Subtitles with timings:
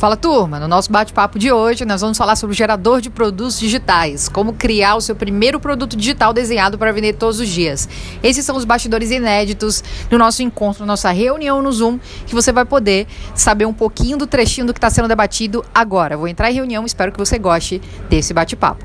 [0.00, 3.60] Fala turma, no nosso bate-papo de hoje nós vamos falar sobre o gerador de produtos
[3.60, 7.86] digitais, como criar o seu primeiro produto digital desenhado para vender todos os dias.
[8.22, 12.64] Esses são os bastidores inéditos do nosso encontro, nossa reunião no Zoom, que você vai
[12.64, 16.16] poder saber um pouquinho do trechinho do que está sendo debatido agora.
[16.16, 17.78] Vou entrar em reunião, espero que você goste
[18.08, 18.82] desse bate-papo.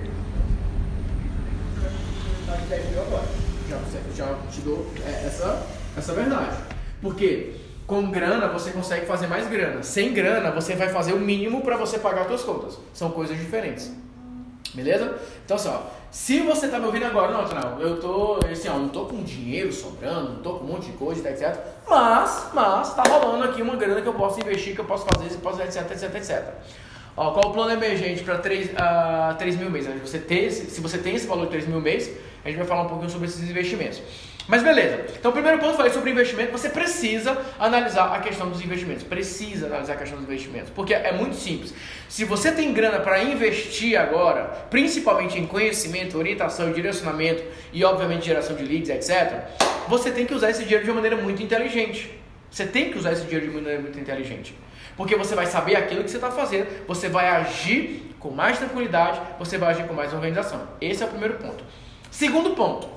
[4.17, 6.57] Já te dou é, essa, essa verdade.
[7.01, 7.54] Porque
[7.87, 9.83] com grana você consegue fazer mais grana.
[9.83, 12.79] Sem grana você vai fazer o mínimo para você pagar as suas contas.
[12.93, 13.91] São coisas diferentes.
[14.73, 15.17] Beleza?
[15.45, 15.79] Então assim, ó,
[16.11, 19.21] se você tá me ouvindo agora, não, não, eu tô, assim, ó, não tô com
[19.23, 21.57] dinheiro sobrando, não tô com um monte de coisa, etc.
[21.87, 25.29] Mas, mas, tá rolando aqui uma grana que eu posso investir, que eu posso fazer,
[25.29, 26.53] que posso, etc, etc, etc.
[27.17, 29.89] Ó, qual o plano emergente para 3, uh, 3 mil meses?
[30.01, 32.83] Você ter, se você tem esse valor de 3 mil meses, a gente vai falar
[32.83, 34.01] um pouquinho sobre esses investimentos.
[34.47, 35.05] Mas beleza.
[35.19, 36.51] Então, o primeiro ponto falei sobre investimento.
[36.51, 39.03] Você precisa analisar a questão dos investimentos.
[39.03, 40.69] Precisa analisar a questão dos investimentos.
[40.69, 41.73] Porque é muito simples.
[42.07, 47.43] Se você tem grana para investir agora, principalmente em conhecimento, orientação, direcionamento
[47.73, 49.45] e, obviamente, geração de leads, etc.,
[49.87, 52.11] você tem que usar esse dinheiro de uma maneira muito inteligente.
[52.51, 54.55] Você tem que usar esse dinheiro de uma maneira muito inteligente.
[54.95, 59.19] Porque você vai saber aquilo que você está fazendo, você vai agir com mais tranquilidade,
[59.39, 60.67] você vai agir com mais organização.
[60.79, 61.63] Esse é o primeiro ponto.
[62.11, 62.95] Segundo ponto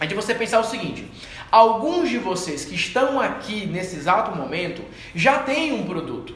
[0.00, 1.08] é de você pensar o seguinte:
[1.50, 4.82] alguns de vocês que estão aqui nesse exato momento
[5.14, 6.34] já têm um produto.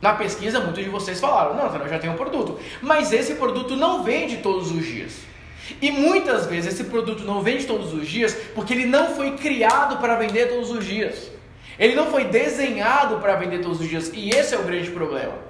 [0.00, 2.58] Na pesquisa, muitos de vocês falaram: não, eu já tenho um produto.
[2.80, 5.16] Mas esse produto não vende todos os dias.
[5.82, 9.98] E muitas vezes esse produto não vende todos os dias porque ele não foi criado
[9.98, 11.30] para vender todos os dias.
[11.78, 14.10] Ele não foi desenhado para vender todos os dias.
[14.14, 15.47] E esse é o grande problema.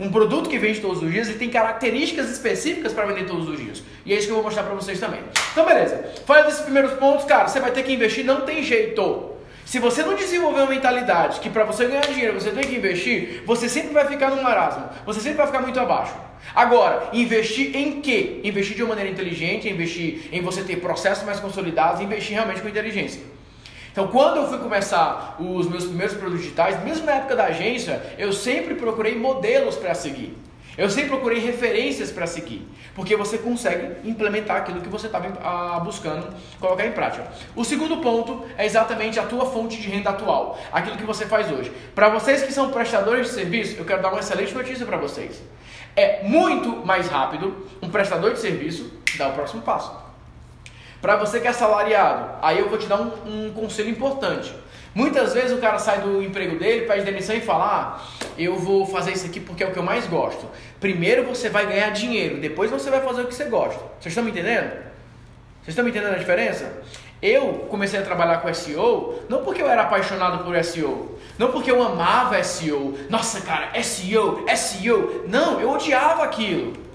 [0.00, 3.58] Um produto que vende todos os dias ele tem características específicas para vender todos os
[3.58, 3.82] dias.
[4.06, 5.20] E é isso que eu vou mostrar para vocês também.
[5.50, 6.04] Então, beleza.
[6.24, 9.32] Falando desses primeiros pontos, cara, você vai ter que investir, não tem jeito.
[9.64, 13.42] Se você não desenvolver uma mentalidade que para você ganhar dinheiro você tem que investir,
[13.44, 14.88] você sempre vai ficar no marasmo.
[15.04, 16.14] Você sempre vai ficar muito abaixo.
[16.54, 18.40] Agora, investir em quê?
[18.44, 22.68] Investir de uma maneira inteligente, investir em você ter processos mais consolidados, investir realmente com
[22.68, 23.20] inteligência.
[23.98, 28.00] Então, quando eu fui começar os meus primeiros produtos digitais, mesmo na época da agência,
[28.16, 30.38] eu sempre procurei modelos para seguir.
[30.76, 32.64] Eu sempre procurei referências para seguir,
[32.94, 37.26] porque você consegue implementar aquilo que você estava ah, buscando colocar em prática.
[37.56, 41.50] O segundo ponto é exatamente a tua fonte de renda atual, aquilo que você faz
[41.50, 41.72] hoje.
[41.92, 45.42] Para vocês que são prestadores de serviço, eu quero dar uma excelente notícia para vocês.
[45.96, 50.07] É muito mais rápido um prestador de serviço dar o próximo passo.
[51.00, 54.52] Para você que é assalariado, aí eu vou te dar um, um, conselho importante.
[54.92, 58.84] Muitas vezes o cara sai do emprego dele, pede demissão e fala: ah, eu vou
[58.84, 60.44] fazer isso aqui porque é o que eu mais gosto.
[60.80, 63.80] Primeiro você vai ganhar dinheiro, depois você vai fazer o que você gosta.
[64.00, 64.70] Vocês estão me entendendo?
[65.62, 66.82] Vocês estão me entendendo a diferença?
[67.22, 71.70] Eu comecei a trabalhar com SEO não porque eu era apaixonado por SEO, não porque
[71.70, 72.96] eu amava SEO.
[73.08, 75.24] Nossa, cara, SEO, SEO.
[75.28, 76.87] Não, eu odiava aquilo.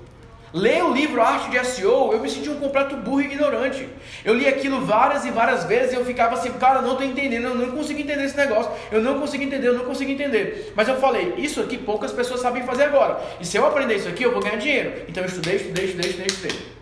[0.54, 3.90] Ler o livro Arte de SEO, eu me senti um completo burro e ignorante.
[4.24, 7.46] Eu li aquilo várias e várias vezes e eu ficava assim, cara, não estou entendendo,
[7.46, 10.72] eu não consigo entender esse negócio, eu não consigo entender, eu não consigo entender.
[10.76, 13.20] Mas eu falei, isso aqui poucas pessoas sabem fazer agora.
[13.42, 15.06] E se eu aprender isso aqui, eu vou ganhar dinheiro.
[15.08, 16.74] Então eu estudei, estudei, estudei, estudei, estudei.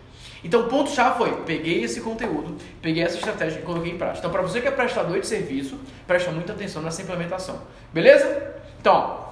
[0.44, 4.18] Então o ponto chave foi, peguei esse conteúdo, peguei essa estratégia e coloquei em prática.
[4.18, 7.62] Então para você que é prestador de serviço, presta muita atenção nessa implementação.
[7.90, 8.54] Beleza?
[8.80, 9.28] Então,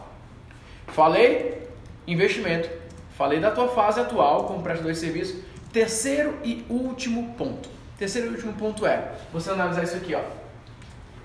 [0.87, 1.69] falei
[2.07, 2.80] investimento,
[3.21, 5.45] Falei da tua fase atual como prestador de serviço.
[5.71, 7.69] Terceiro e último ponto.
[7.99, 10.23] Terceiro e último ponto é você analisar isso aqui, ó.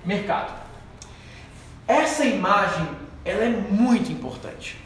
[0.04, 0.54] Mercado.
[1.88, 2.86] Essa imagem,
[3.24, 4.78] ela é muito importante.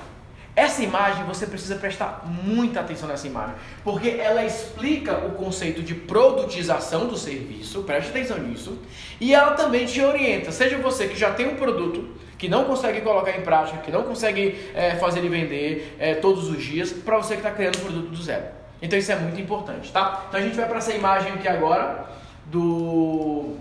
[0.55, 5.95] Essa imagem você precisa prestar muita atenção nessa imagem, porque ela explica o conceito de
[5.95, 8.77] produtização do serviço, preste atenção nisso,
[9.21, 13.01] e ela também te orienta, seja você que já tem um produto que não consegue
[13.01, 17.17] colocar em prática, que não consegue é, fazer ele vender é, todos os dias, para
[17.17, 18.45] você que está criando um produto do zero.
[18.81, 20.25] Então isso é muito importante, tá?
[20.27, 22.05] Então a gente vai para essa imagem aqui agora
[22.45, 23.57] do,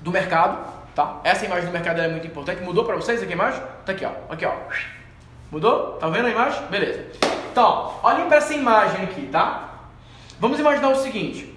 [0.00, 1.20] do mercado, tá?
[1.22, 2.62] Essa imagem do mercado é muito importante.
[2.62, 3.62] Mudou para vocês aqui a imagem?
[3.86, 4.12] Tá aqui, ó.
[4.28, 4.54] Aqui, ó.
[5.54, 5.92] Mudou?
[6.00, 6.66] Tá vendo a imagem?
[6.66, 7.06] Beleza.
[7.52, 9.68] Então, olhem para essa imagem aqui, tá?
[10.40, 11.56] Vamos imaginar o seguinte.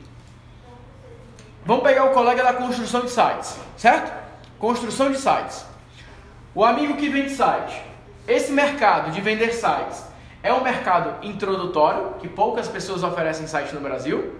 [1.66, 4.13] Vamos pegar o colega da construção de sites, certo?
[4.60, 5.66] Construção de sites.
[6.54, 7.81] O amigo que vende site.
[8.27, 10.04] Esse mercado de vender sites
[10.44, 14.31] é um mercado introdutório, que poucas pessoas oferecem site no Brasil.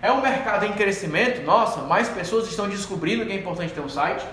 [0.00, 3.90] É um mercado em crescimento, nossa, mais pessoas estão descobrindo que é importante ter um
[3.90, 4.24] site.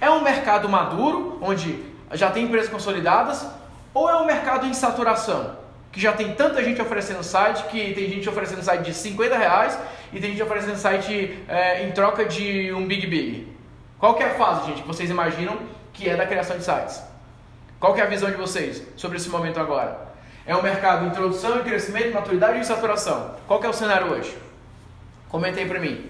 [0.00, 3.46] É um mercado maduro, onde já tem empresas consolidadas,
[3.94, 5.56] ou é um mercado em saturação?
[5.90, 9.78] Que já tem tanta gente oferecendo site, que tem gente oferecendo site de 50 reais
[10.12, 13.56] e tem gente oferecendo site é, em troca de um Big Big.
[13.98, 15.58] Qual que é a fase, gente, que vocês imaginam
[15.92, 17.02] que é da criação de sites?
[17.80, 20.08] Qual que é a visão de vocês sobre esse momento agora?
[20.46, 23.34] É um mercado de introdução, crescimento, maturidade e saturação.
[23.46, 24.36] Qual que é o cenário hoje?
[25.28, 26.08] Comenta aí para mim.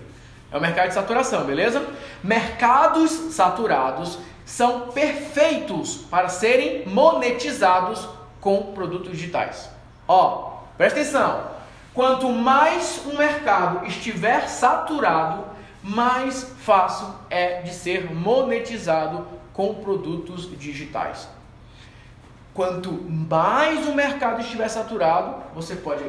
[0.51, 1.87] É o mercado de saturação, beleza?
[2.23, 4.19] Mercados saturados
[4.49, 8.09] são perfeitos para serem monetizados
[8.41, 9.69] com produtos digitais.
[10.09, 11.51] Ó, presta atenção.
[11.93, 15.45] Quanto mais um mercado estiver saturado,
[15.83, 21.29] mais fácil é de ser monetizado com produtos digitais.
[22.55, 26.05] Quanto mais o mercado estiver saturado, você pode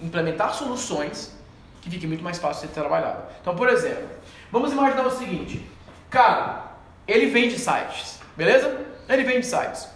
[0.00, 1.36] implementar soluções
[1.82, 3.22] que fiquem muito mais fácil de ser trabalhado.
[3.42, 4.08] Então, por exemplo,
[4.50, 5.64] vamos imaginar o seguinte:
[6.08, 6.75] cara,
[7.06, 8.86] ele vende sites, beleza?
[9.08, 9.88] Ele vende sites.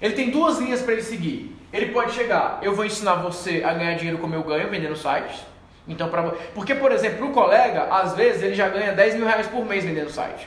[0.00, 1.56] Ele tem duas linhas para ele seguir.
[1.72, 5.40] Ele pode chegar, eu vou ensinar você a ganhar dinheiro como eu ganho vendendo sites.
[5.86, 6.22] Então, pra,
[6.54, 9.84] porque, por exemplo, o colega, às vezes ele já ganha 10 mil reais por mês
[9.84, 10.46] vendendo site.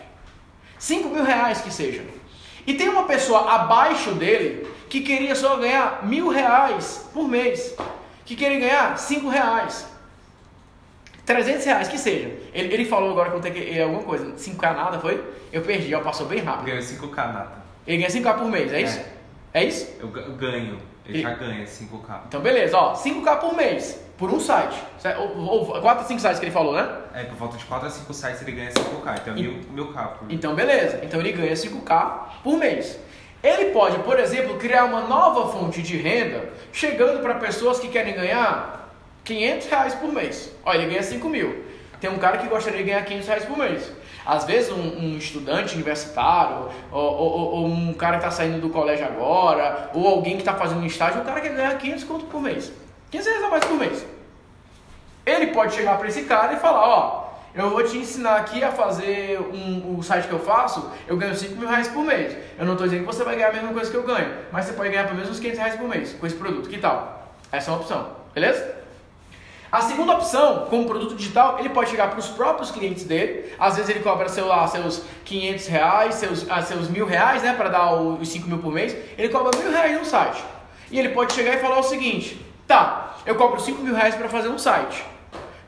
[0.77, 2.03] 5 mil reais que seja.
[2.65, 7.75] E tem uma pessoa abaixo dele que queria só ganhar mil reais por mês.
[8.23, 9.90] Que queria ganhar 5 reais.
[11.25, 12.31] 300 reais, que seja.
[12.53, 14.33] Ele, ele falou agora que eu tenho que alguma coisa.
[14.33, 15.23] 5k nada, foi?
[15.51, 16.65] Eu perdi, ó, passou bem rápido.
[16.65, 17.61] Ganhou 5k nada.
[17.85, 18.99] Ele ganha 5k por mês, é isso?
[19.53, 19.89] É, é isso?
[19.99, 20.79] Eu ganho.
[21.05, 21.21] Ele e...
[21.21, 22.19] já ganha 5k.
[22.27, 22.93] Então, beleza, ó.
[22.93, 24.81] 5k por mês, por um site.
[25.17, 26.89] Ou, ou 4 a 5 sites que ele falou, né?
[27.13, 29.19] É, por volta de 4 a 5 sites ele ganha 5k.
[29.21, 29.41] Então, e...
[29.41, 30.37] mil, mil k por mês.
[30.37, 31.01] Então, beleza.
[31.03, 32.99] Então, ele ganha 5k por mês.
[33.43, 38.13] Ele pode, por exemplo, criar uma nova fonte de renda, chegando para pessoas que querem
[38.13, 38.80] ganhar
[39.23, 40.51] 500 reais por mês.
[40.65, 41.63] Olha, ele ganha 5 mil.
[41.99, 43.91] Tem um cara que gostaria de ganhar 500 reais por mês.
[44.25, 48.69] Às vezes um, um estudante universitário, ou, ou, ou, um cara que está saindo do
[48.69, 52.25] colégio agora, ou alguém que está fazendo um estágio, o cara quer ganhar 500 conto
[52.25, 52.71] por mês.
[53.09, 54.05] 500 reais a mais por mês.
[55.25, 58.71] Ele pode chegar para esse cara e falar, ó, eu vou te ensinar aqui a
[58.71, 62.35] fazer um, o site que eu faço, eu ganho 5 mil reais por mês.
[62.57, 64.65] Eu não estou dizendo que você vai ganhar a mesma coisa que eu ganho, mas
[64.65, 66.69] você pode ganhar pelo menos uns 500 reais por mês com esse produto.
[66.69, 67.27] Que tal?
[67.51, 68.80] Essa é uma opção, beleza?
[69.71, 73.53] A segunda opção, como produto digital, ele pode chegar para os próprios clientes dele.
[73.57, 77.53] Às vezes ele cobra seu, lá, seus 500 reais, seus, ah, seus mil reais, né,
[77.53, 78.93] para dar os 5 mil por mês.
[79.17, 80.43] Ele cobra mil reais no site.
[80.91, 84.27] E ele pode chegar e falar o seguinte: tá, eu cobro 5 mil reais para
[84.27, 85.05] fazer um site.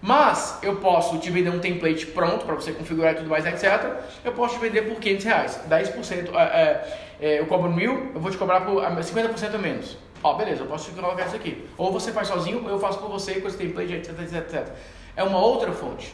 [0.02, 3.90] Mas eu posso te vender um template pronto para você configurar e tudo mais, etc.
[4.26, 5.60] Eu posso te vender por 500 reais.
[5.70, 9.98] 10%, é, é, é, eu cobro mil, eu vou te cobrar por 50% a menos.
[10.24, 11.68] Ó, beleza, eu posso colocar isso aqui.
[11.78, 14.68] Ou você faz sozinho, ou eu faço por você com esse template, etc, etc, etc.
[15.16, 16.14] É uma outra fonte.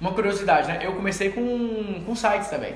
[0.00, 0.80] Uma curiosidade, né?
[0.82, 2.74] Eu comecei com, com sites também.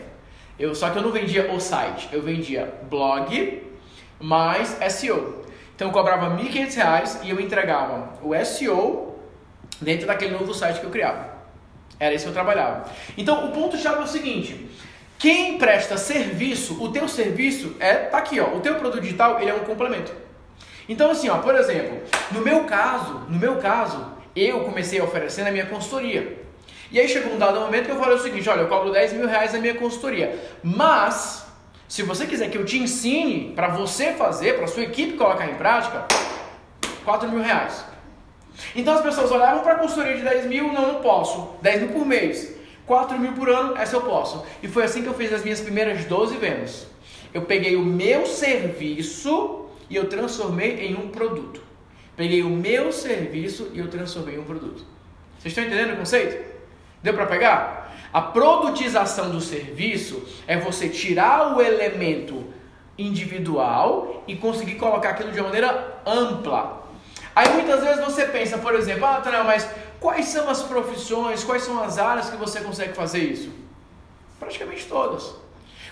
[0.58, 3.62] Eu, só que eu não vendia o site, eu vendia blog
[4.20, 5.44] mais SEO.
[5.74, 9.18] Então eu cobrava R$ 1.500 e eu entregava o SEO
[9.80, 11.30] dentro daquele novo site que eu criava.
[11.98, 12.88] Era isso que eu trabalhava.
[13.16, 14.68] Então o ponto-chave é o seguinte:
[15.18, 18.54] quem presta serviço, o teu serviço é tá aqui, ó.
[18.54, 20.29] O teu produto digital ele é um complemento.
[20.88, 22.00] Então, assim, ó, por exemplo,
[22.32, 24.04] no meu caso, no meu caso,
[24.34, 26.38] eu comecei a oferecer na minha consultoria.
[26.90, 29.12] E aí chegou um dado momento que eu falei o seguinte, olha, eu cobro 10
[29.12, 30.38] mil reais na minha consultoria.
[30.62, 31.46] Mas,
[31.88, 35.54] se você quiser que eu te ensine para você fazer, para sua equipe colocar em
[35.54, 36.06] prática,
[37.04, 37.84] 4 mil reais.
[38.74, 41.50] Então as pessoas olhavam para a consultoria de 10 mil, não, não posso.
[41.62, 42.54] 10 mil por mês.
[42.86, 44.44] 4 mil por ano, essa eu posso.
[44.62, 46.86] E foi assim que eu fiz as minhas primeiras 12 vendas.
[47.32, 49.59] Eu peguei o meu serviço
[49.90, 51.60] e eu transformei em um produto.
[52.16, 54.84] Peguei o meu serviço e eu transformei em um produto.
[55.38, 56.48] Vocês estão entendendo o conceito?
[57.02, 57.92] Deu para pegar?
[58.12, 62.44] A produtização do serviço é você tirar o elemento
[62.96, 66.88] individual e conseguir colocar aquilo de uma maneira ampla.
[67.34, 71.62] Aí muitas vezes você pensa, por exemplo, ah, Tanel, mas quais são as profissões, quais
[71.62, 73.50] são as áreas que você consegue fazer isso?
[74.38, 75.34] Praticamente todas.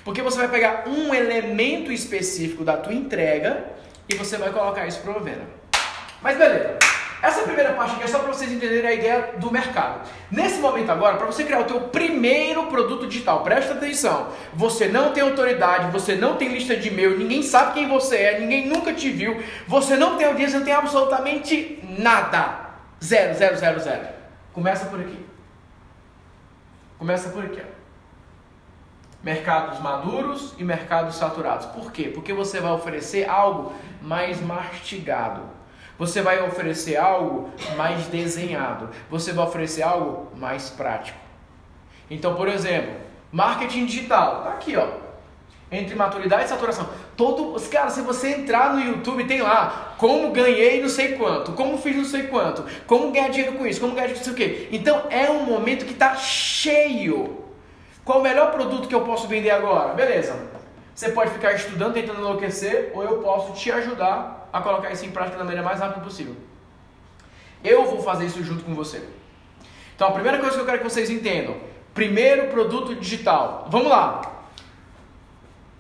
[0.05, 3.78] Porque você vai pegar um elemento específico da tua entrega
[4.09, 5.47] e você vai colocar isso para venda.
[6.23, 6.79] Mas beleza.
[7.21, 10.09] Essa primeira parte aqui é só para vocês entenderem a ideia do mercado.
[10.31, 14.29] Nesse momento agora, para você criar o teu primeiro produto digital, presta atenção.
[14.55, 18.39] Você não tem autoridade, você não tem lista de e-mail, ninguém sabe quem você é,
[18.39, 22.69] ninguém nunca te viu, você não tem audiência, não tem absolutamente nada.
[23.03, 24.09] Zero, zero, zero, zero.
[24.53, 25.27] Começa por aqui.
[26.99, 27.78] Começa por aqui, ó
[29.23, 31.67] mercados maduros e mercados saturados.
[31.67, 32.11] Por quê?
[32.15, 35.43] Porque você vai oferecer algo mais mastigado.
[35.99, 38.89] Você vai oferecer algo mais desenhado.
[39.11, 41.19] Você vai oferecer algo mais prático.
[42.09, 42.95] Então, por exemplo,
[43.33, 44.43] marketing digital.
[44.45, 44.87] Tá aqui, ó.
[45.71, 46.89] Entre maturidade e saturação.
[47.17, 51.77] Todo, cara, se você entrar no YouTube, tem lá como ganhei não sei quanto, como
[51.77, 54.35] fiz não sei quanto, como ganhar dinheiro com isso, como ganhar dinheiro com isso, o
[54.35, 54.69] quê.
[54.73, 57.48] Então é um momento que está cheio
[58.09, 59.93] qual o melhor produto que eu posso vender agora?
[59.93, 60.35] Beleza.
[60.95, 65.11] Você pode ficar estudando, tentando enlouquecer, ou eu posso te ajudar a colocar isso em
[65.11, 66.35] prática da maneira mais rápida possível.
[67.63, 69.07] Eu vou fazer isso junto com você.
[69.95, 71.59] Então, a primeira coisa que eu quero que vocês entendam:
[71.93, 73.67] primeiro produto digital.
[73.69, 74.23] Vamos lá.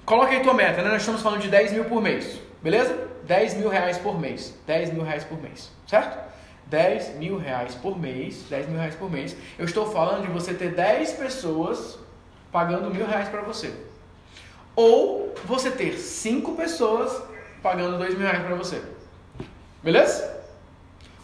[0.04, 0.90] Coloca aí tua meta, né?
[0.90, 3.08] Nós estamos falando de 10 mil por mês, beleza?
[3.24, 4.54] 10 mil reais por mês.
[4.66, 6.18] 10 mil reais por mês, certo?
[6.66, 8.42] 10 mil reais por mês.
[8.50, 9.34] 10 mil reais por mês.
[9.58, 12.06] Eu estou falando de você ter 10 pessoas
[12.50, 13.74] pagando mil reais para você.
[14.74, 17.22] Ou você ter 5 pessoas
[17.62, 18.82] pagando 2 mil reais para você.
[19.82, 20.38] Beleza?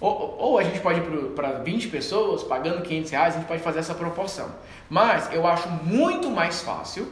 [0.01, 3.63] Ou, ou, a gente pode ir para 20 pessoas pagando 500 reais, a gente pode
[3.63, 4.51] fazer essa proporção.
[4.91, 7.11] Mas eu acho muito mais fácil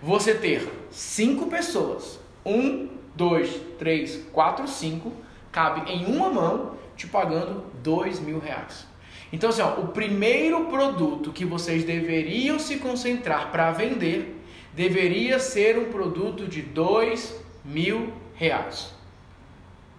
[0.00, 5.12] você ter 5 pessoas, 1, 2, 3, 4, 5,
[5.50, 8.86] cabe em uma mão te pagando 2 mil reais.
[9.32, 14.42] Então, assim, ó, o primeiro produto que vocês deveriam se concentrar para vender
[14.72, 18.94] deveria ser um produto de 2 mil reais.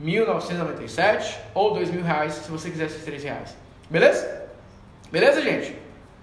[0.02, 3.58] 1.997 ou 2 mil reais se você quiser esses 3 reais.
[3.90, 4.48] Beleza?
[5.12, 5.76] Beleza, gente?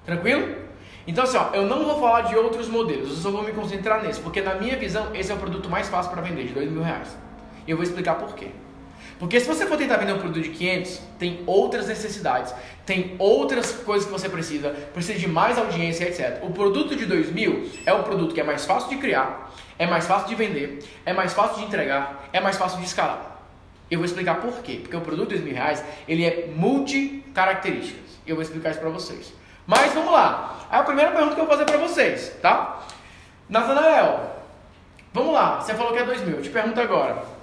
[0.04, 0.66] Tranquilo?
[1.06, 4.02] Então, assim, ó, eu não vou falar de outros modelos, eu só vou me concentrar
[4.02, 6.70] nesse, porque na minha visão, esse é o produto mais fácil para vender, de 2
[6.70, 7.16] mil reais.
[7.66, 8.50] E eu vou explicar por quê.
[9.18, 12.54] Porque se você for tentar vender um produto de 500, tem outras necessidades,
[12.84, 16.42] tem outras coisas que você precisa, precisa de mais audiência, etc.
[16.42, 19.86] O produto de 2 mil é um produto que é mais fácil de criar, é
[19.86, 23.40] mais fácil de vender, é mais fácil de entregar, é mais fácil de escalar.
[23.90, 24.80] Eu vou explicar por quê.
[24.82, 28.18] Porque o produto de 2 mil reais, ele é multi-características.
[28.26, 29.32] Eu vou explicar isso para vocês.
[29.66, 30.66] Mas vamos lá.
[30.70, 32.82] A primeira pergunta que eu vou fazer para vocês, tá?
[33.48, 34.42] Nathanael,
[35.12, 35.60] vamos lá.
[35.60, 36.36] Você falou que é 2 mil.
[36.36, 37.35] Eu te pergunto agora.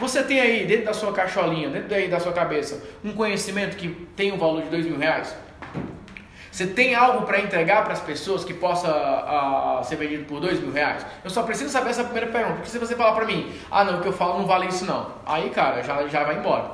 [0.00, 3.88] Você tem aí, dentro da sua caixolinha, dentro aí da sua cabeça, um conhecimento que
[4.16, 5.34] tem um valor de 2 mil reais?
[6.52, 10.60] Você tem algo para entregar para as pessoas que possa uh, ser vendido por dois
[10.60, 11.04] mil reais?
[11.24, 12.56] Eu só preciso saber essa primeira pergunta.
[12.56, 14.84] Porque se você falar para mim, ah não, o que eu falo não vale isso
[14.84, 15.12] não.
[15.24, 16.70] Aí, cara, já, já vai embora.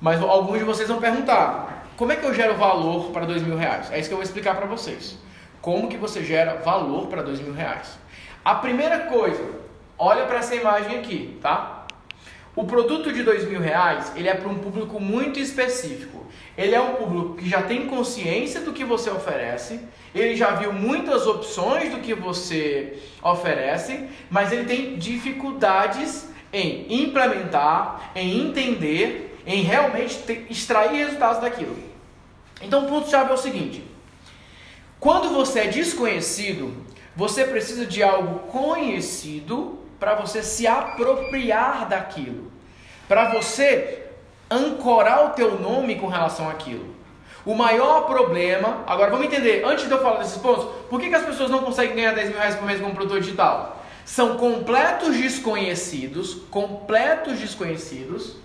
[0.00, 3.56] Mas alguns de vocês vão perguntar, como é que eu gero valor para dois mil
[3.56, 3.90] reais?
[3.90, 5.18] É isso que eu vou explicar para vocês.
[5.60, 7.98] Como que você gera valor para dois mil reais?
[8.44, 9.44] A primeira coisa,
[9.98, 11.79] olha para essa imagem aqui, tá?
[12.54, 16.26] O produto de dois mil reais, ele é para um público muito específico.
[16.58, 19.80] Ele é um público que já tem consciência do que você oferece,
[20.14, 28.10] ele já viu muitas opções do que você oferece, mas ele tem dificuldades em implementar,
[28.14, 31.76] em entender, em realmente ter, extrair resultados daquilo.
[32.60, 33.84] Então, o ponto-chave é o seguinte:
[34.98, 36.74] quando você é desconhecido,
[37.14, 42.50] você precisa de algo conhecido para você se apropriar daquilo,
[43.06, 44.06] para você
[44.50, 46.98] ancorar o teu nome com relação àquilo.
[47.44, 51.14] O maior problema, agora vamos entender, antes de eu falar desses pontos, por que, que
[51.14, 53.82] as pessoas não conseguem ganhar 10 mil reais por mês como produtor digital?
[54.04, 58.36] São completos desconhecidos, completos desconhecidos,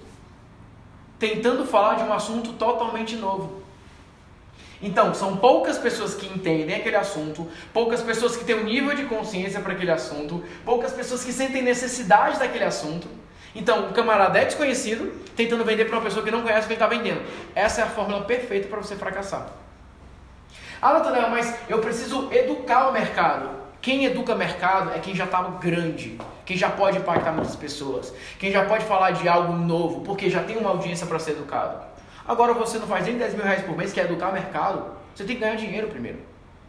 [1.18, 3.65] tentando falar de um assunto totalmente novo.
[4.82, 9.06] Então, são poucas pessoas que entendem aquele assunto, poucas pessoas que têm um nível de
[9.06, 13.08] consciência para aquele assunto, poucas pessoas que sentem necessidade daquele assunto.
[13.56, 16.74] Então, o camarada é desconhecido, tentando vender para uma pessoa que não conhece o que
[16.74, 17.22] ele está vendendo.
[17.56, 19.48] Essa é a fórmula perfeita para você fracassar.
[20.82, 23.50] Ah, Nathanael, mas eu preciso educar o mercado.
[23.82, 28.52] Quem educa mercado é quem já está grande, quem já pode impactar muitas pessoas, quem
[28.52, 31.95] já pode falar de algo novo, porque já tem uma audiência para ser educado.
[32.28, 35.36] Agora você não faz nem 10 mil reais por mês, quer educar mercado, você tem
[35.36, 36.20] que ganhar dinheiro primeiro.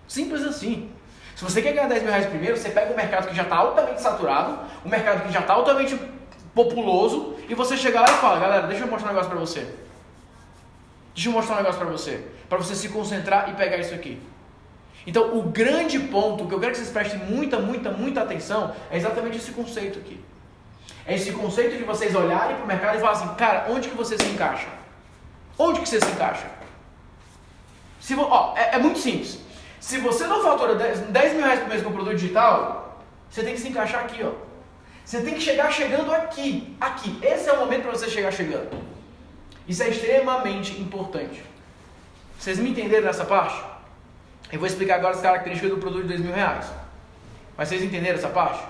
[0.06, 0.90] Simples assim.
[1.34, 3.56] Se você quer ganhar 10 mil reais primeiro, você pega o mercado que já está
[3.56, 5.98] altamente saturado, o mercado que já está altamente
[6.54, 9.66] populoso e você chegar lá e fala, galera, deixa eu mostrar um negócio para você.
[11.14, 14.20] Deixa eu mostrar um negócio para você, para você se concentrar e pegar isso aqui.
[15.06, 18.96] Então, o grande ponto que eu quero que vocês prestem muita, muita, muita atenção é
[18.96, 20.22] exatamente esse conceito aqui.
[21.06, 23.96] É esse conceito de vocês olharem para o mercado e falar assim, cara, onde que
[23.96, 24.66] você se encaixa?
[25.58, 26.46] Onde que você se encaixa?
[28.00, 29.38] Se, ó, é, é muito simples.
[29.80, 33.54] Se você não fatura 10, 10 mil reais por mês com produto digital, você tem
[33.54, 34.32] que se encaixar aqui, ó.
[35.04, 37.18] Você tem que chegar chegando aqui, aqui.
[37.22, 38.76] Esse é o momento para você chegar chegando.
[39.68, 41.42] Isso é extremamente importante.
[42.38, 43.60] Vocês me entenderam nessa parte?
[44.52, 46.66] Eu vou explicar agora as características do produto de dois mil reais.
[47.56, 48.62] Mas vocês entenderam essa parte?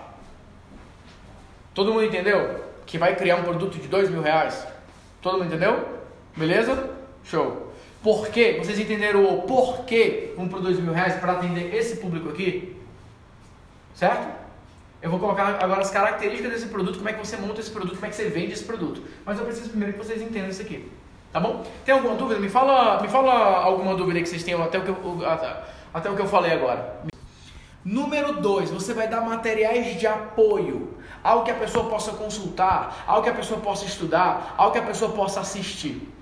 [1.75, 2.65] Todo mundo entendeu?
[2.87, 4.67] Que vai criar um produto de dois mil reais?
[5.21, 5.96] Todo mundo entendeu?
[6.37, 6.91] Beleza?
[7.25, 7.73] Show.
[8.03, 8.61] Por quê?
[8.63, 12.77] Vocês entenderam o porquê um de dois mil reais para atender esse público aqui?
[13.95, 14.29] Certo?
[15.01, 17.95] Eu vou colocar agora as características desse produto, como é que você monta esse produto,
[17.95, 19.03] como é que você vende esse produto.
[19.25, 20.91] Mas eu preciso primeiro que vocês entendam isso aqui.
[21.33, 21.65] Tá bom?
[21.85, 22.39] Tem alguma dúvida?
[22.39, 25.23] Me fala, me fala alguma dúvida que vocês tenham até o que eu,
[25.93, 27.01] até o que eu falei agora.
[27.85, 33.23] Número dois, você vai dar materiais de apoio, algo que a pessoa possa consultar, algo
[33.23, 36.13] que a pessoa possa estudar, algo que a pessoa possa assistir.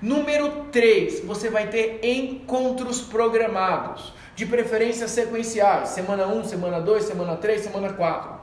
[0.00, 7.36] Número 3, você vai ter encontros programados, de preferência sequenciais, semana 1, semana 2, semana
[7.36, 8.38] 3, semana 4.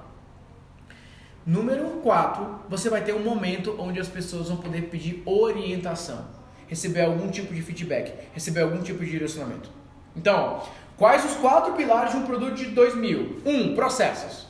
[1.46, 6.26] Número 4, você vai ter um momento onde as pessoas vão poder pedir orientação,
[6.68, 9.70] receber algum tipo de feedback, receber algum tipo de direcionamento.
[10.14, 10.62] Então,
[10.98, 13.44] quais os quatro pilares de um produto de 2000?
[13.46, 14.46] Um, processos.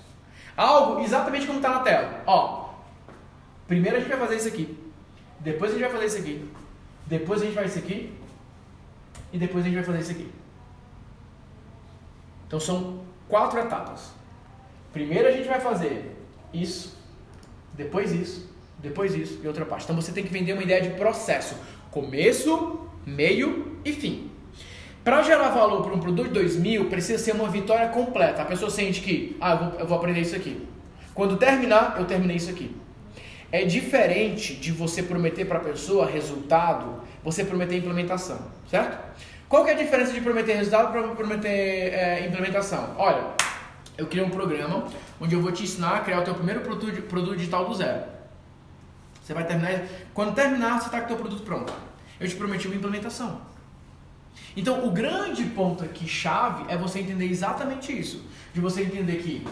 [0.57, 2.23] Algo exatamente como está na tela.
[2.25, 2.69] Ó,
[3.67, 4.75] primeiro a gente vai fazer isso aqui,
[5.39, 6.49] depois a gente vai fazer isso aqui,
[7.07, 8.13] depois a gente vai isso aqui.
[9.31, 10.31] E depois a gente vai fazer isso aqui.
[12.47, 14.11] Então são quatro etapas.
[14.93, 16.15] Primeiro a gente vai fazer
[16.53, 16.97] isso,
[17.73, 19.83] depois isso, depois isso e outra parte.
[19.83, 21.55] Então você tem que vender uma ideia de processo:
[21.91, 24.31] começo, meio e fim.
[25.03, 28.41] Para gerar valor para um produto de 2000, precisa ser uma vitória completa.
[28.41, 30.65] A pessoa sente que, ah, eu vou, eu vou aprender isso aqui.
[31.13, 32.75] Quando terminar, eu terminei isso aqui.
[33.55, 38.37] É diferente de você prometer para a pessoa resultado, você prometer implementação,
[38.69, 39.01] certo?
[39.47, 42.93] Qual que é a diferença de prometer resultado para prometer é, implementação?
[42.97, 43.27] Olha,
[43.97, 44.89] eu criei um programa
[45.21, 48.03] onde eu vou te ensinar a criar o teu primeiro produto, produto digital do zero.
[49.23, 51.71] Você vai terminar, quando terminar, você está com o teu produto pronto.
[52.19, 53.39] Eu te prometi uma implementação.
[54.57, 58.21] Então, o grande ponto aqui chave é você entender exatamente isso,
[58.53, 59.47] de você entender que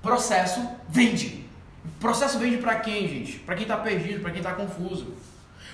[0.00, 1.49] processo vende.
[1.98, 3.38] Processo vende para quem, gente?
[3.40, 5.08] Para quem está perdido, para quem está confuso.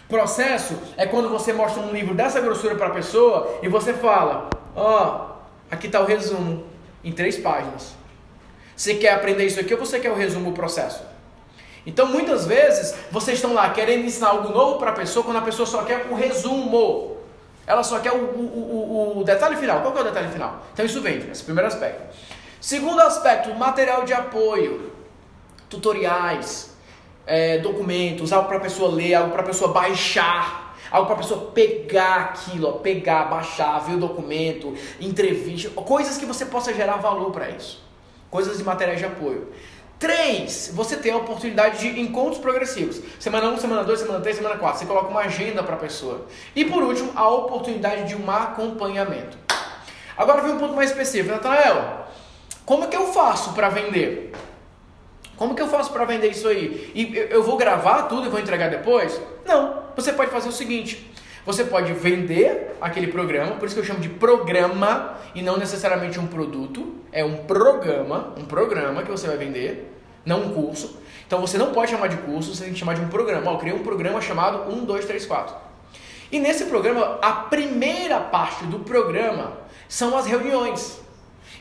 [0.08, 4.49] Processo é quando você mostra um livro dessa grossura para a pessoa e você fala:
[4.75, 6.64] Ó, oh, aqui está o resumo,
[7.02, 7.94] em três páginas.
[8.76, 11.02] Você quer aprender isso aqui ou você quer o resumo do processo?
[11.85, 15.42] Então, muitas vezes, vocês estão lá querendo ensinar algo novo para a pessoa quando a
[15.42, 17.16] pessoa só quer o resumo.
[17.66, 19.80] Ela só quer o, o, o, o detalhe final.
[19.82, 20.62] Qual é o detalhe final?
[20.73, 22.14] Então, isso vende, esse primeiro aspecto.
[22.61, 24.92] Segundo aspecto, material de apoio
[25.68, 26.76] tutoriais,
[27.26, 31.18] é, documentos, algo para a pessoa ler, algo para a pessoa baixar, algo para a
[31.18, 36.96] pessoa pegar aquilo, ó, pegar, baixar, ver o documento, entrevista, coisas que você possa gerar
[36.96, 37.83] valor para isso,
[38.31, 39.48] coisas de materiais de apoio.
[39.98, 43.00] Três, você tem a oportunidade de encontros progressivos.
[43.18, 44.79] Semana 1, um, semana 2, semana 3, semana 4.
[44.79, 46.26] Você coloca uma agenda para a pessoa.
[46.55, 49.38] E por último, a oportunidade de um acompanhamento.
[50.14, 51.35] Agora vem um ponto mais específico.
[51.35, 52.07] Natanael,
[52.66, 54.33] como é que eu faço para vender?
[55.37, 56.90] Como que eu faço para vender isso aí?
[56.94, 59.20] E eu vou gravar tudo e vou entregar depois?
[59.44, 59.85] Não.
[59.94, 61.11] Você pode fazer o seguinte:
[61.44, 66.18] você pode vender aquele programa, por isso que eu chamo de programa e não necessariamente
[66.18, 66.94] um produto.
[67.12, 69.92] É um programa, um programa que você vai vender,
[70.25, 70.99] não um curso.
[71.27, 73.51] Então você não pode chamar de curso, você tem que chamar de um programa.
[73.51, 75.55] Ó, eu criei um programa chamado 1, 2, 3, 4.
[76.33, 79.53] E nesse programa, a primeira parte do programa
[79.88, 81.01] são as reuniões.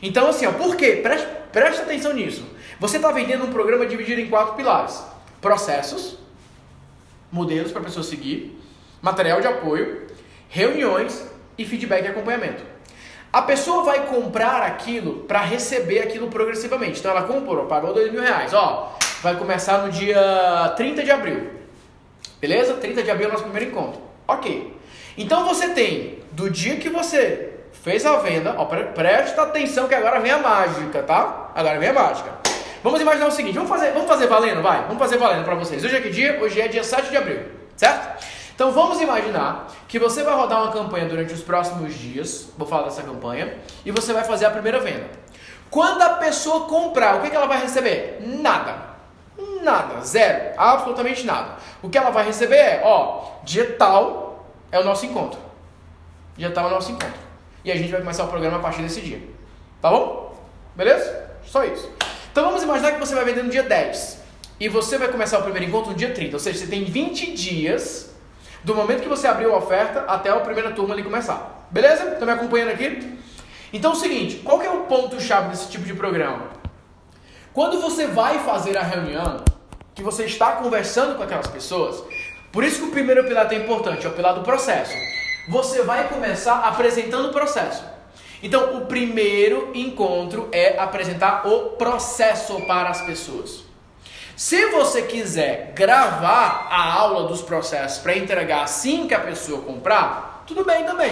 [0.02, 1.00] Então, assim, ó, por quê?
[1.02, 2.44] Preste, preste atenção nisso.
[2.78, 5.02] Você está vendendo um programa dividido em quatro pilares:
[5.40, 6.18] processos,
[7.32, 8.60] modelos para a pessoa seguir,
[9.00, 10.06] material de apoio,
[10.48, 12.62] reuniões e feedback e acompanhamento.
[13.32, 17.00] A pessoa vai comprar aquilo para receber aquilo progressivamente.
[17.00, 18.52] Então ela comprou, pagou dois mil reais.
[18.54, 21.50] Ó, vai começar no dia 30 de abril.
[22.40, 22.74] Beleza?
[22.74, 24.00] 30 de abril é o nosso primeiro encontro.
[24.28, 24.74] Ok.
[25.18, 30.20] Então você tem, do dia que você fez a venda, ó, presta atenção que agora
[30.20, 31.52] vem a mágica, tá?
[31.54, 32.45] Agora vem a mágica.
[32.86, 34.82] Vamos imaginar o seguinte, vamos fazer, vamos fazer valendo, vai?
[34.82, 35.84] Vamos fazer valendo para vocês.
[35.84, 36.38] Hoje é que dia?
[36.40, 37.42] Hoje é dia 7 de abril,
[37.74, 38.24] certo?
[38.54, 42.84] Então vamos imaginar que você vai rodar uma campanha durante os próximos dias, vou falar
[42.84, 45.10] dessa campanha, e você vai fazer a primeira venda.
[45.68, 48.22] Quando a pessoa comprar, o que, que ela vai receber?
[48.24, 48.76] Nada.
[49.64, 51.56] Nada, zero, absolutamente nada.
[51.82, 55.40] O que ela vai receber é, ó, dia tal é o nosso encontro.
[56.36, 57.18] Dia tal é o nosso encontro.
[57.64, 59.20] E a gente vai começar o programa a partir desse dia.
[59.82, 60.40] Tá bom?
[60.76, 61.30] Beleza?
[61.44, 61.90] Só isso.
[62.36, 64.18] Então vamos imaginar que você vai vender no dia 10
[64.60, 67.32] e você vai começar o primeiro encontro no dia 30, ou seja, você tem 20
[67.32, 68.10] dias
[68.62, 71.66] do momento que você abriu a oferta até a primeira turma ali começar.
[71.70, 72.10] Beleza?
[72.10, 73.18] Estão me acompanhando aqui?
[73.72, 76.50] Então é o seguinte, qual que é o ponto-chave desse tipo de programa?
[77.54, 79.42] Quando você vai fazer a reunião,
[79.94, 82.04] que você está conversando com aquelas pessoas,
[82.52, 84.92] por isso que o primeiro pilar é importante, é o pilar do processo.
[85.48, 87.82] Você vai começar apresentando o processo.
[88.42, 93.64] Então, o primeiro encontro é apresentar o processo para as pessoas.
[94.36, 100.44] Se você quiser gravar a aula dos processos para entregar assim que a pessoa comprar,
[100.46, 101.10] tudo bem também.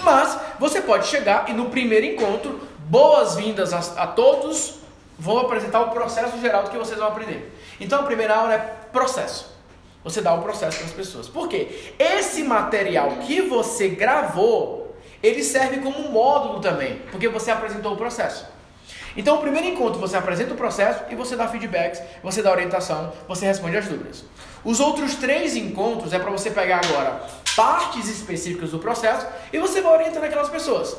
[0.00, 4.80] Mas você pode chegar e no primeiro encontro, boas-vindas a, a, todos,
[5.16, 7.56] vou apresentar o processo geral do que vocês vão aprender.
[7.78, 8.58] Então a primeira aula é
[8.92, 9.54] processo.
[10.02, 11.28] Você dá o processo para as pessoas.
[11.28, 11.94] Por quê?
[11.98, 14.79] Esse material que você gravou
[15.22, 18.46] ele serve como um módulo também, porque você apresentou o processo.
[19.16, 23.12] Então, o primeiro encontro você apresenta o processo e você dá feedbacks, você dá orientação,
[23.26, 24.24] você responde as dúvidas.
[24.64, 27.20] Os outros três encontros é para você pegar agora
[27.56, 30.96] partes específicas do processo e você vai orientando aquelas pessoas.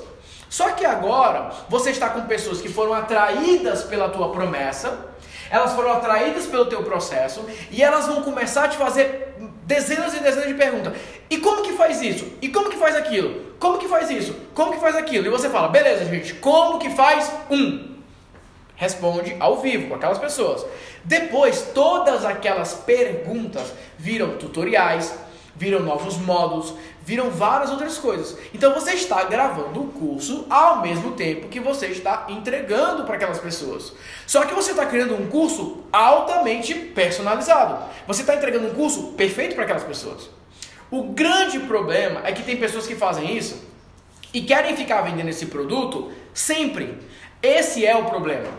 [0.50, 5.08] Só que agora você está com pessoas que foram atraídas pela tua promessa,
[5.50, 10.20] elas foram atraídas pelo teu processo e elas vão começar a te fazer dezenas e
[10.20, 10.94] dezenas de perguntas.
[11.30, 12.26] E como que faz isso?
[12.42, 13.51] E como que faz aquilo?
[13.62, 14.36] Como que faz isso?
[14.54, 15.28] Como que faz aquilo?
[15.28, 17.92] E você fala, beleza, gente, como que faz um?
[18.82, 20.66] responde ao vivo com aquelas pessoas.
[21.04, 25.14] Depois, todas aquelas perguntas viram tutoriais,
[25.56, 28.36] viram novos módulos, viram várias outras coisas.
[28.52, 33.38] Então você está gravando o curso ao mesmo tempo que você está entregando para aquelas
[33.38, 33.94] pessoas.
[34.26, 37.84] Só que você está criando um curso altamente personalizado.
[38.08, 40.41] Você está entregando um curso perfeito para aquelas pessoas.
[40.92, 43.64] O grande problema é que tem pessoas que fazem isso
[44.34, 46.98] e querem ficar vendendo esse produto sempre.
[47.42, 48.50] Esse é o problema.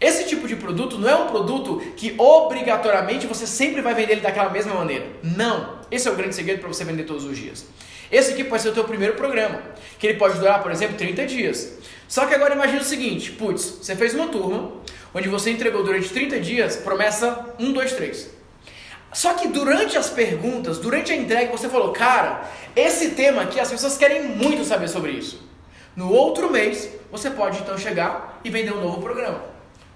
[0.00, 4.20] Esse tipo de produto não é um produto que obrigatoriamente você sempre vai vender ele
[4.20, 5.06] daquela mesma maneira.
[5.22, 5.78] Não.
[5.88, 7.64] Esse é o grande segredo para você vender todos os dias.
[8.10, 9.62] Esse aqui pode ser o teu primeiro programa,
[10.00, 11.78] que ele pode durar, por exemplo, 30 dias.
[12.08, 14.72] Só que agora imagine o seguinte, putz, você fez uma turma
[15.14, 18.37] onde você entregou durante 30 dias promessa 1, 2, 3.
[19.12, 22.42] Só que durante as perguntas, durante a entrega, você falou, cara,
[22.76, 25.48] esse tema aqui as pessoas querem muito saber sobre isso.
[25.96, 29.42] No outro mês, você pode então chegar e vender um novo programa.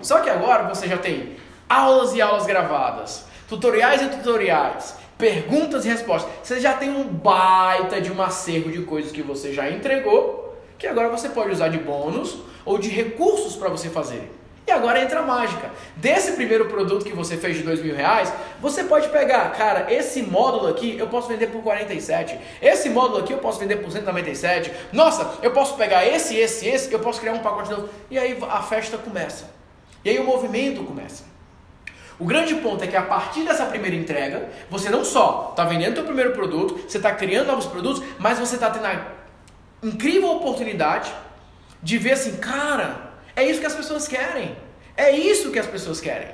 [0.01, 1.37] Só que agora você já tem
[1.69, 6.31] aulas e aulas gravadas, tutoriais e tutoriais, perguntas e respostas.
[6.43, 10.87] Você já tem um baita de um acervo de coisas que você já entregou, que
[10.87, 14.29] agora você pode usar de bônus ou de recursos para você fazer.
[14.67, 15.71] E agora entra a mágica.
[15.97, 20.23] Desse primeiro produto que você fez de dois mil reais, você pode pegar, cara, esse
[20.23, 22.39] módulo aqui eu posso vender por 47.
[22.61, 24.73] Esse módulo aqui eu posso vender por 197.
[24.93, 27.89] Nossa, eu posso pegar esse, esse, esse, eu posso criar um pacote novo.
[28.11, 29.51] E aí a festa começa.
[30.05, 31.25] E aí o movimento começa.
[32.19, 35.97] O grande ponto é que a partir dessa primeira entrega, você não só está vendendo
[35.97, 39.07] seu primeiro produto, você está criando novos produtos, mas você está tendo a
[39.83, 41.13] incrível oportunidade
[41.83, 44.57] de ver assim, cara, é isso que as pessoas querem.
[44.97, 46.29] É isso que as pessoas querem.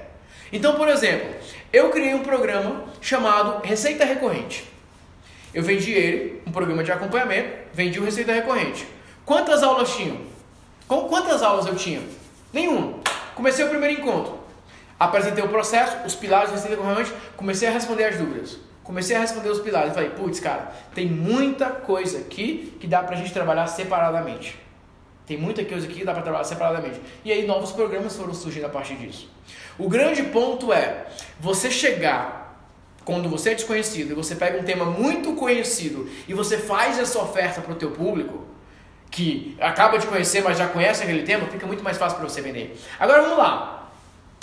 [0.53, 1.35] Então, por exemplo,
[1.73, 4.69] eu criei um programa chamado Receita Recorrente.
[5.53, 8.87] Eu vendi ele, um programa de acompanhamento, vendi o Receita Recorrente.
[9.25, 10.19] Quantas aulas tinham?
[10.87, 12.01] Quantas aulas eu tinha?
[12.53, 12.99] Nenhuma.
[13.35, 14.39] Comecei o primeiro encontro.
[14.99, 18.59] Apresentei o processo, os pilares do receita corrente, comecei a responder as dúvidas.
[18.83, 19.93] Comecei a responder os pilares.
[19.93, 24.59] Falei, putz, cara, tem muita coisa aqui que dá pra gente trabalhar separadamente.
[25.29, 26.99] Tem muita coisa aqui que dá para trabalhar separadamente.
[27.23, 29.31] E aí novos programas foram surgindo a partir disso.
[29.79, 31.07] O grande ponto é
[31.39, 32.67] você chegar
[33.05, 37.19] quando você é desconhecido e você pega um tema muito conhecido e você faz essa
[37.19, 38.47] oferta para o teu público,
[39.11, 42.41] que acaba de conhecer, mas já conhece aquele tema, fica muito mais fácil para você
[42.41, 42.79] vender.
[42.99, 43.91] Agora vamos lá.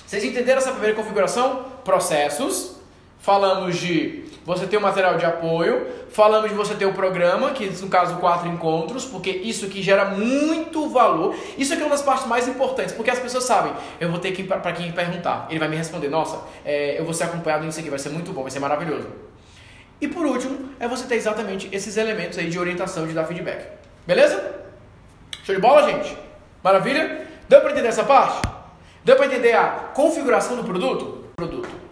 [0.05, 1.65] Vocês entenderam essa primeira configuração?
[1.83, 2.75] Processos.
[3.19, 5.87] Falamos de você ter o material de apoio.
[6.09, 10.05] Falamos de você ter o programa, que no caso quatro encontros, porque isso que gera
[10.05, 11.35] muito valor.
[11.57, 14.31] Isso aqui é uma das partes mais importantes, porque as pessoas sabem, eu vou ter
[14.31, 17.79] que para quem perguntar, ele vai me responder, nossa, é, eu vou ser acompanhado nisso
[17.79, 19.07] aqui, vai ser muito bom, vai ser maravilhoso.
[19.99, 23.65] E por último, é você ter exatamente esses elementos aí de orientação, de dar feedback.
[24.05, 24.55] Beleza?
[25.43, 26.15] Show de bola, gente?
[26.63, 27.25] Maravilha?
[27.47, 28.41] Deu para entender essa parte?
[29.03, 31.25] Deu para entender a configuração do produto?
[31.35, 31.84] Produto.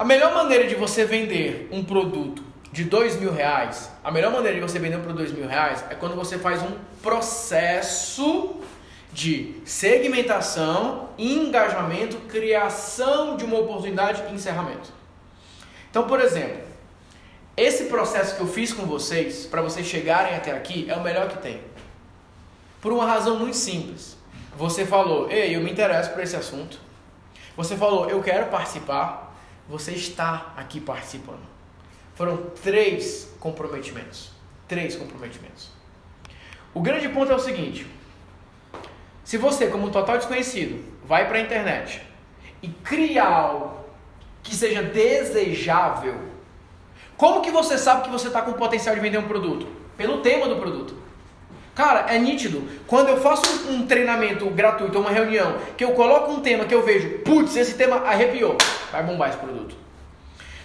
[0.00, 4.54] A melhor maneira de você vender um produto de dois mil reais, a melhor maneira
[4.54, 8.54] de você vender um produto de dois mil reais é quando você faz um processo
[9.12, 14.90] de segmentação, engajamento, criação de uma oportunidade e encerramento.
[15.90, 16.62] Então, por exemplo,
[17.54, 21.28] esse processo que eu fiz com vocês, para vocês chegarem até aqui, é o melhor
[21.28, 21.60] que tem.
[22.80, 24.16] Por uma razão muito simples.
[24.56, 26.78] Você falou, ei, eu me interesso por esse assunto.
[27.54, 29.29] Você falou, eu quero participar.
[29.70, 31.48] Você está aqui participando.
[32.16, 34.32] Foram três comprometimentos.
[34.66, 35.70] Três comprometimentos.
[36.74, 37.86] O grande ponto é o seguinte:
[39.22, 42.02] se você, como total desconhecido, vai para a internet
[42.60, 43.84] e cria algo
[44.42, 46.16] que seja desejável,
[47.16, 49.68] como que você sabe que você está com potencial de vender um produto?
[49.96, 50.99] Pelo tema do produto.
[51.74, 52.68] Cara, é nítido.
[52.86, 56.82] Quando eu faço um treinamento gratuito, uma reunião, que eu coloco um tema que eu
[56.82, 58.56] vejo, putz, esse tema arrepiou,
[58.90, 59.76] vai bombar esse produto.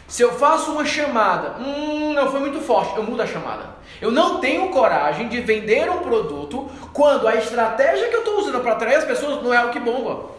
[0.07, 3.75] Se eu faço uma chamada, hum, não foi muito forte, eu mudo a chamada.
[4.01, 8.61] Eu não tenho coragem de vender um produto quando a estratégia que eu estou usando
[8.61, 10.31] para atrair as pessoas não é o que bomba.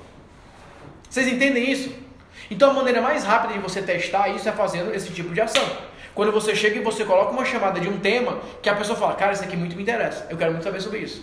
[1.09, 1.91] Vocês entendem isso?
[2.51, 5.67] Então a maneira mais rápida de você testar isso é fazendo esse tipo de ação.
[6.17, 9.15] Quando você chega e você coloca uma chamada de um tema que a pessoa fala,
[9.15, 11.23] cara, isso aqui muito me interessa, eu quero muito saber sobre isso.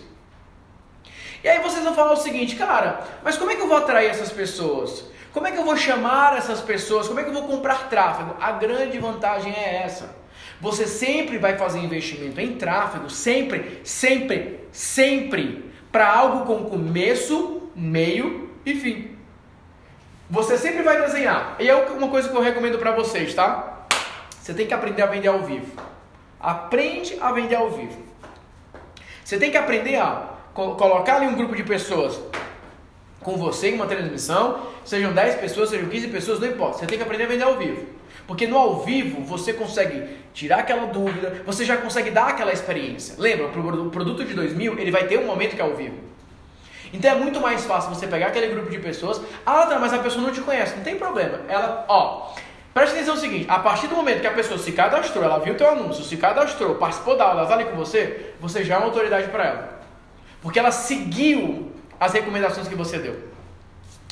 [1.42, 4.08] E aí vocês vão falar o seguinte, cara, mas como é que eu vou atrair
[4.08, 5.04] essas pessoas?
[5.32, 7.08] Como é que eu vou chamar essas pessoas?
[7.08, 8.36] Como é que eu vou comprar tráfego?
[8.40, 10.14] A grande vantagem é essa.
[10.60, 18.48] Você sempre vai fazer investimento em tráfego, sempre, sempre, sempre, para algo com começo, meio
[18.64, 19.18] e fim.
[20.30, 21.56] Você sempre vai desenhar.
[21.58, 23.73] E é uma coisa que eu recomendo para vocês, tá?
[24.44, 25.72] Você tem que aprender a vender ao vivo.
[26.38, 27.96] Aprende a vender ao vivo.
[29.24, 32.20] Você tem que aprender a colocar ali um grupo de pessoas
[33.22, 36.76] com você em uma transmissão, sejam 10 pessoas, sejam 15 pessoas, não importa.
[36.76, 37.86] Você tem que aprender a vender ao vivo.
[38.26, 43.14] Porque no ao vivo você consegue tirar aquela dúvida, você já consegue dar aquela experiência.
[43.16, 45.96] Lembra, o produto de 2000 ele vai ter um momento que é ao vivo.
[46.92, 50.00] Então é muito mais fácil você pegar aquele grupo de pessoas, ah, tá, mas a
[50.00, 51.40] pessoa não te conhece, não tem problema.
[51.48, 52.34] Ela, ó,
[52.74, 55.56] presta atenção no seguinte, a partir do momento que a pessoa se cadastrou, ela viu
[55.56, 58.78] teu anúncio, se cadastrou, participou da aula, ela tá ali com você, você já é
[58.78, 59.80] uma autoridade para ela.
[60.42, 63.16] Porque ela seguiu as recomendações que você deu.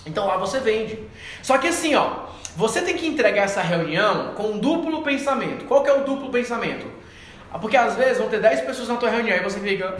[0.06, 0.98] Então lá você vende.
[1.42, 5.64] Só que assim, ó, você tem que entregar essa reunião com um duplo pensamento.
[5.64, 6.86] Qual que é o duplo pensamento?
[7.60, 9.98] Porque às vezes vão ter 10 pessoas na tua reunião e você fica.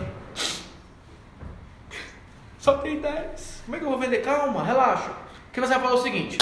[2.58, 3.62] Só tem 10.
[3.64, 4.18] Como é que eu vou vender?
[4.18, 5.10] Calma, relaxa.
[5.46, 6.38] Porque você vai falar o seguinte: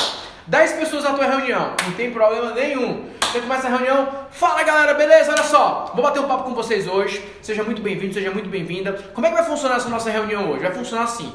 [0.51, 3.09] 10 pessoas na tua reunião, não tem problema nenhum.
[3.23, 5.31] Você começa a reunião, fala galera, beleza?
[5.31, 7.25] Olha só, vou bater um papo com vocês hoje.
[7.41, 8.95] Seja muito bem-vindo, seja muito bem-vinda.
[9.15, 10.65] Como é que vai funcionar essa nossa reunião hoje?
[10.65, 11.33] Vai funcionar assim.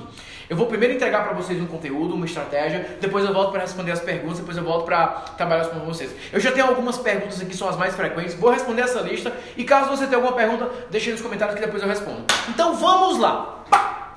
[0.49, 3.93] Eu vou primeiro entregar para vocês um conteúdo, uma estratégia, depois eu volto para responder
[3.93, 6.11] as perguntas, depois eu volto para trabalhar com vocês.
[6.33, 9.63] Eu já tenho algumas perguntas aqui, são as mais frequentes, vou responder essa lista e
[9.63, 12.25] caso você tenha alguma pergunta, deixe nos comentários que depois eu respondo.
[12.49, 13.63] Então vamos lá!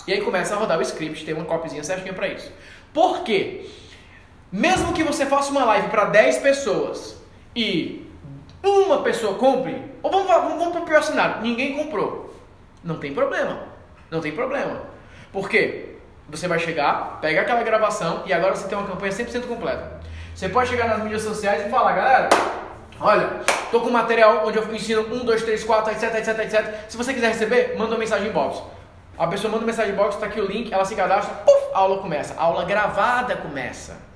[0.09, 2.53] E aí começa a rodar o script, tem uma copyzinha certinha para isso.
[2.93, 3.65] Por quê?
[4.51, 7.17] Mesmo que você faça uma live para 10 pessoas
[7.55, 8.11] e
[8.65, 12.35] uma pessoa compre, ou vamos, vamos, vamos para o pior cenário, ninguém comprou.
[12.83, 13.61] Não tem problema.
[14.11, 14.83] Não tem problema.
[15.33, 15.97] Por quê?
[16.31, 20.01] Você vai chegar, pega aquela gravação e agora você tem uma campanha 100% completa.
[20.35, 22.29] Você pode chegar nas mídias sociais e falar, galera,
[23.01, 26.75] olha, tô com material onde eu ensino 1, 2, 3, 4, etc, etc, etc.
[26.89, 28.63] Se você quiser receber, manda uma mensagem em box.
[29.19, 31.75] A pessoa manda uma mensagem em box, tá aqui o link, ela se cadastra, puf,
[31.75, 32.35] a aula começa.
[32.39, 34.08] A aula gravada começa.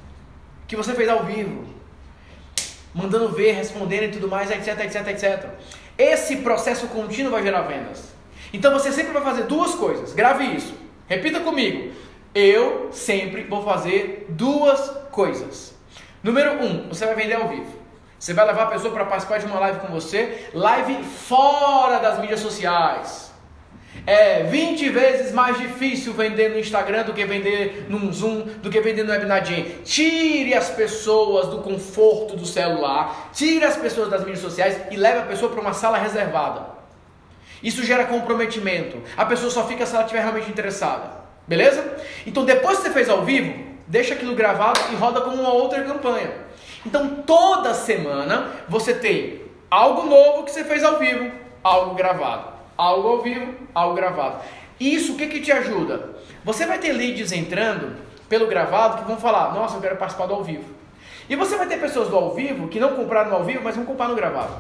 [0.73, 1.67] Que você fez ao vivo.
[2.95, 5.51] Mandando ver, respondendo e tudo mais, etc, etc, etc.
[5.99, 8.15] Esse processo contínuo vai gerar vendas.
[8.55, 10.15] Então você sempre vai fazer duas coisas.
[10.15, 10.73] Grave isso.
[11.07, 11.93] Repita comigo.
[12.35, 14.81] Eu sempre vou fazer duas
[15.11, 15.75] coisas.
[16.23, 17.77] Número um, você vai vender ao vivo.
[18.19, 22.19] Você vai levar a pessoa para participar de uma live com você, live fora das
[22.19, 23.31] mídias sociais.
[24.05, 28.81] É 20 vezes mais difícil vender no Instagram do que vender num Zoom, do que
[28.81, 29.45] vender no Webinar
[29.85, 35.21] Tire as pessoas do conforto do celular, tire as pessoas das mídias sociais e leve
[35.21, 36.67] a pessoa para uma sala reservada.
[37.63, 39.01] Isso gera comprometimento.
[39.17, 41.23] A pessoa só fica se ela estiver realmente interessada.
[41.47, 41.97] Beleza?
[42.27, 43.55] Então depois que você fez ao vivo,
[43.87, 46.33] deixa aquilo gravado e roda como uma outra campanha.
[46.85, 51.31] Então toda semana você tem algo novo que você fez ao vivo,
[51.63, 52.52] algo gravado.
[52.77, 54.43] Algo ao vivo, algo gravado.
[54.81, 56.11] Isso o que, que te ajuda?
[56.45, 57.97] Você vai ter leads entrando
[58.29, 60.65] pelo gravado que vão falar, nossa, eu quero participar do ao vivo.
[61.29, 63.77] E você vai ter pessoas do ao vivo que não compraram no ao vivo, mas
[63.77, 64.55] vão comprar no gravado.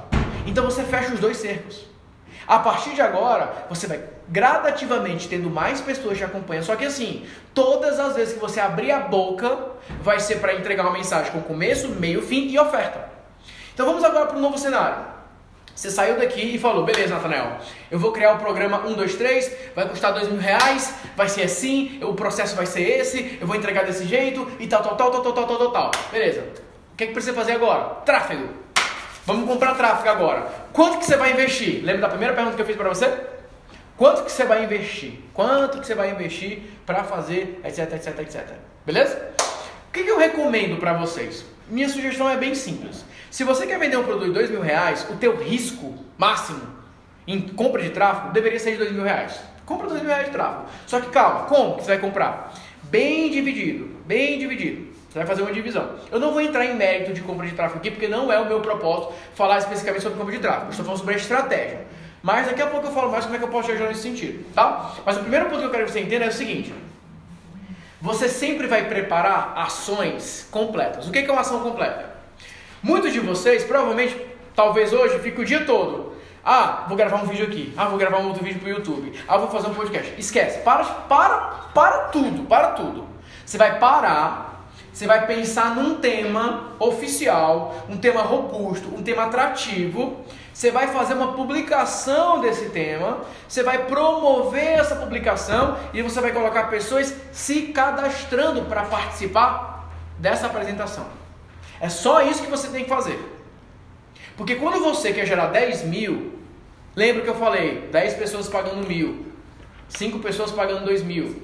[0.46, 1.86] Então você fecha os dois cercos.
[2.46, 6.64] A partir de agora, você vai gradativamente tendo mais pessoas te acompanhando.
[6.64, 9.58] Só que assim, todas as vezes que você abrir a boca,
[10.00, 13.10] vai ser para entregar uma mensagem com começo, meio, fim e oferta.
[13.74, 15.11] Então vamos agora para o novo cenário.
[15.82, 17.58] Você saiu daqui e falou, beleza, Nathanael,
[17.90, 21.42] eu vou criar o programa 1, 2, 3, vai custar 2 mil reais, vai ser
[21.42, 25.10] assim, o processo vai ser esse, eu vou entregar desse jeito e tal, tal, tal,
[25.10, 25.90] tal, tal, tal, tal, tal.
[26.12, 26.42] Beleza.
[26.92, 27.96] O que, é que precisa fazer agora?
[28.04, 28.48] Tráfego.
[29.26, 30.46] Vamos comprar tráfego agora.
[30.72, 31.84] Quanto que você vai investir?
[31.84, 33.12] Lembra da primeira pergunta que eu fiz para você?
[33.96, 35.14] Quanto que você vai investir?
[35.34, 38.46] Quanto que você vai investir para fazer, etc, etc, etc.
[38.86, 39.32] Beleza?
[39.88, 41.44] O que, que eu recomendo para vocês?
[41.68, 43.04] Minha sugestão é bem simples.
[43.32, 46.60] Se você quer vender um produto de dois mil reais, o teu risco máximo
[47.26, 49.40] em compra de tráfego deveria ser de dois mil reais.
[49.64, 50.66] Compra dois mil reais de tráfego.
[50.86, 52.52] Só que calma, como que você vai comprar?
[52.82, 54.92] Bem dividido, bem dividido.
[55.08, 55.92] Você vai fazer uma divisão.
[56.10, 58.44] Eu não vou entrar em mérito de compra de tráfego aqui, porque não é o
[58.44, 60.66] meu propósito falar especificamente sobre compra de tráfego.
[60.66, 61.86] Eu estou falando sobre a estratégia.
[62.22, 64.02] Mas daqui a pouco eu falo mais como é que eu posso te ajudar nesse
[64.02, 64.94] sentido, tá?
[65.06, 66.74] Mas o primeiro ponto que eu quero que você entenda é o seguinte.
[67.98, 71.08] Você sempre vai preparar ações completas.
[71.08, 72.11] O que é uma ação completa?
[72.82, 74.20] Muitos de vocês, provavelmente,
[74.54, 76.12] talvez hoje, fique o dia todo.
[76.44, 77.72] Ah, vou gravar um vídeo aqui.
[77.76, 79.12] Ah, vou gravar um outro vídeo para o YouTube.
[79.28, 80.12] Ah, vou fazer um podcast.
[80.18, 80.58] Esquece.
[80.60, 81.36] Para, para,
[81.72, 83.06] para tudo, para tudo.
[83.44, 84.52] Você vai parar
[84.92, 90.22] você vai pensar num tema oficial, um tema robusto, um tema atrativo.
[90.52, 96.30] Você vai fazer uma publicação desse tema, você vai promover essa publicação e você vai
[96.30, 101.21] colocar pessoas se cadastrando para participar dessa apresentação.
[101.82, 103.18] É só isso que você tem que fazer.
[104.36, 106.34] Porque quando você quer gerar 10 mil,
[106.94, 109.26] lembra que eu falei, 10 pessoas pagando mil,
[109.88, 111.42] 5 pessoas pagando 2 mil.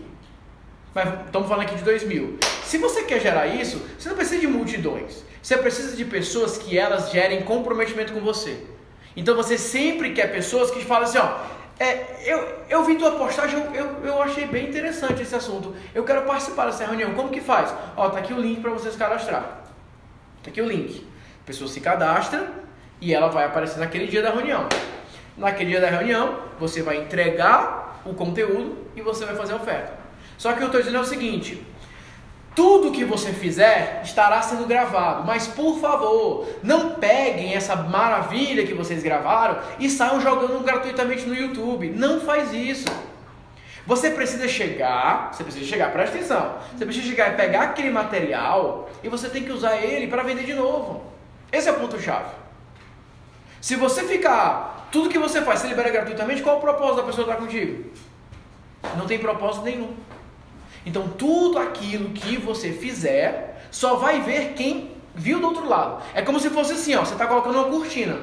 [0.94, 2.38] Mas estamos falando aqui de 2 mil.
[2.62, 5.24] Se você quer gerar isso, você não precisa de multidões.
[5.42, 8.62] Você precisa de pessoas que elas gerem comprometimento com você.
[9.16, 11.37] Então você sempre quer pessoas que falam assim, ó,
[11.81, 15.74] é, eu, eu vi tua postagem, eu, eu, eu, achei bem interessante esse assunto.
[15.92, 17.12] Eu quero participar dessa reunião.
[17.14, 17.74] Como que faz?
[17.96, 19.67] Ó, tá aqui o link para você se cadastrar.
[20.42, 21.07] Tá aqui o link.
[21.42, 22.51] A pessoa se cadastra
[23.01, 24.68] e ela vai aparecer naquele dia da reunião.
[25.37, 29.92] Naquele dia da reunião, você vai entregar o conteúdo e você vai fazer a oferta.
[30.37, 31.64] Só que eu estou dizendo é o seguinte:
[32.55, 38.74] tudo que você fizer estará sendo gravado, mas por favor, não peguem essa maravilha que
[38.74, 41.90] vocês gravaram e saiam jogando gratuitamente no YouTube.
[41.90, 42.87] Não faz isso.
[43.88, 46.59] Você precisa chegar, você precisa chegar, presta atenção.
[46.77, 50.44] Você precisa chegar e pegar aquele material e você tem que usar ele para vender
[50.44, 51.03] de novo.
[51.51, 52.29] Esse é o ponto chave.
[53.62, 57.24] Se você ficar, tudo que você faz, se libera gratuitamente, qual o propósito da pessoa
[57.27, 57.90] estar contigo?
[58.94, 59.96] Não tem propósito nenhum.
[60.85, 66.03] Então, tudo aquilo que você fizer só vai ver quem viu do outro lado.
[66.12, 68.18] É como se fosse assim, ó, você está colocando uma cortina.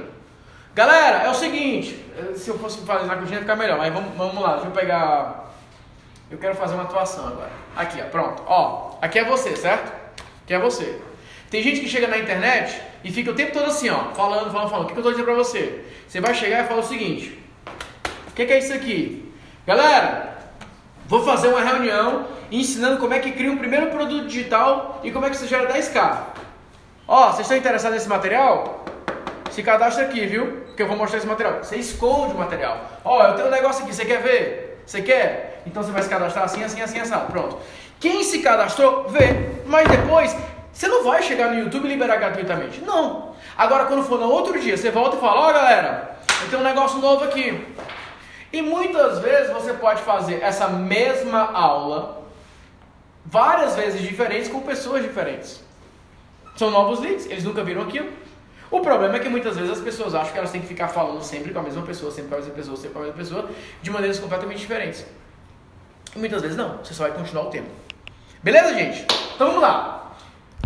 [0.76, 4.16] Galera, é o seguinte, eh, se eu fosse fazer na cortina ficar melhor, mas vamos,
[4.16, 5.45] vamos lá, deixa eu pegar.
[6.30, 7.52] Eu quero fazer uma atuação agora.
[7.76, 8.44] Aqui, ó, pronto.
[8.48, 9.92] Ó, aqui é você, certo?
[10.44, 11.00] Aqui é você.
[11.50, 14.70] Tem gente que chega na internet e fica o tempo todo assim, ó, falando, falando,
[14.70, 14.84] falando.
[14.86, 15.86] O que, que eu estou dizendo para você?
[16.08, 17.40] Você vai chegar e falar o seguinte:
[18.28, 19.32] O que, que é isso aqui?
[19.66, 20.36] Galera,
[21.08, 25.26] Vou fazer uma reunião ensinando como é que cria um primeiro produto digital e como
[25.26, 26.18] é que você gera 10k.
[27.08, 28.84] Ó, vocês estão interessados nesse material?
[29.52, 30.64] Se cadastra aqui, viu?
[30.66, 31.60] Porque eu vou mostrar esse material.
[31.64, 32.84] Você esconde o material.
[33.04, 34.82] Ó, eu tenho um negócio aqui, você quer ver?
[34.84, 35.55] Você quer?
[35.66, 37.18] Então você vai se cadastrar assim, assim, assim, assim.
[37.32, 37.58] Pronto.
[38.00, 39.62] Quem se cadastrou, vê.
[39.66, 40.36] Mas depois,
[40.72, 42.82] você não vai chegar no YouTube e liberar gratuitamente.
[42.82, 43.34] Não.
[43.58, 46.62] Agora, quando for no outro dia, você volta e fala: Ó, oh, galera, eu tenho
[46.62, 47.66] um negócio novo aqui.
[48.52, 52.24] E muitas vezes você pode fazer essa mesma aula
[53.26, 55.64] várias vezes diferentes com pessoas diferentes.
[56.56, 58.10] São novos leads, eles nunca viram aquilo.
[58.72, 61.22] O problema é que muitas vezes as pessoas acham que elas têm que ficar falando
[61.22, 63.50] sempre com a mesma pessoa, sempre com a mesma pessoa, sempre com a mesma pessoa,
[63.82, 65.06] de maneiras completamente diferentes.
[66.16, 67.70] Muitas vezes não, você só vai continuar o tempo.
[68.42, 69.06] Beleza, gente?
[69.36, 70.05] Então vamos lá.